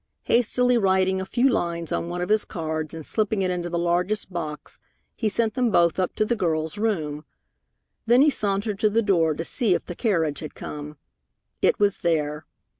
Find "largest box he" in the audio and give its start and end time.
3.77-5.29